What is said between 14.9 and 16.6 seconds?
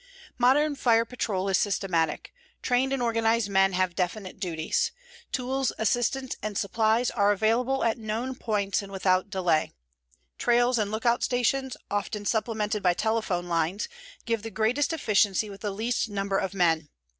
efficiency with the least number of